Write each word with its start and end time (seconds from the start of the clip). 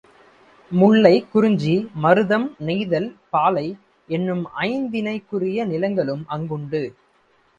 முல்லை, 0.71 1.11
குறிஞ்சி, 1.31 1.73
மருதம், 2.03 2.47
நெய்தல், 2.59 3.07
பாலை 3.29 3.65
என்னும் 4.09 4.43
ஐந்திணைக்குரிய 4.61 5.65
நிலங்களும் 5.65 6.25
அங்குண்டு. 6.29 6.83